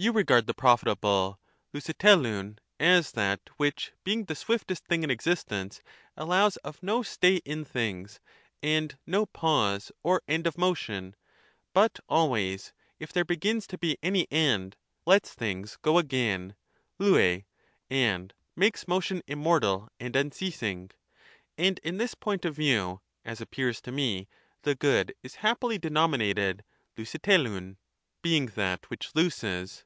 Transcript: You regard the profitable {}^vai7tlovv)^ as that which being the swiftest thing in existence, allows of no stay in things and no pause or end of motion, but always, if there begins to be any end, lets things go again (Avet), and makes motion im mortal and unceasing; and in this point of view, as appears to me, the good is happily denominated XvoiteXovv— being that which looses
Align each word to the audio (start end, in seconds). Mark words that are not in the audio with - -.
You 0.00 0.12
regard 0.12 0.46
the 0.46 0.54
profitable 0.54 1.40
{}^vai7tlovv)^ 1.74 2.58
as 2.78 3.10
that 3.10 3.40
which 3.56 3.90
being 4.04 4.26
the 4.26 4.36
swiftest 4.36 4.84
thing 4.86 5.02
in 5.02 5.10
existence, 5.10 5.82
allows 6.16 6.56
of 6.58 6.80
no 6.84 7.02
stay 7.02 7.38
in 7.38 7.64
things 7.64 8.20
and 8.62 8.96
no 9.08 9.26
pause 9.26 9.90
or 10.04 10.22
end 10.28 10.46
of 10.46 10.56
motion, 10.56 11.16
but 11.74 11.98
always, 12.08 12.72
if 13.00 13.12
there 13.12 13.24
begins 13.24 13.66
to 13.66 13.76
be 13.76 13.98
any 14.00 14.30
end, 14.30 14.76
lets 15.04 15.32
things 15.32 15.76
go 15.82 15.98
again 15.98 16.54
(Avet), 17.00 17.46
and 17.90 18.32
makes 18.54 18.86
motion 18.86 19.20
im 19.26 19.40
mortal 19.40 19.88
and 19.98 20.14
unceasing; 20.14 20.92
and 21.56 21.80
in 21.80 21.96
this 21.96 22.14
point 22.14 22.44
of 22.44 22.54
view, 22.54 23.00
as 23.24 23.40
appears 23.40 23.80
to 23.80 23.90
me, 23.90 24.28
the 24.62 24.76
good 24.76 25.12
is 25.24 25.34
happily 25.42 25.76
denominated 25.76 26.62
XvoiteXovv— 26.96 27.74
being 28.28 28.46
that 28.46 28.88
which 28.90 29.12
looses 29.16 29.82